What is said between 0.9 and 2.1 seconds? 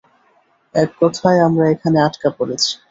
কথায়, আমরা এখানে